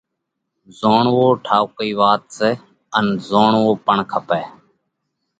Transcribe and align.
زوڻوو 0.79 1.27
ٺائُوڪئي 1.45 1.91
وات 1.99 2.21
سئہ 2.37 2.51
ان 2.97 3.05
زوڻوو 3.27 3.71
پڻ 3.85 3.97
کپئہ۔ 4.11 4.41